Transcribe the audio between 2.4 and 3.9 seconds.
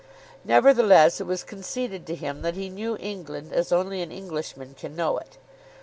that he knew England as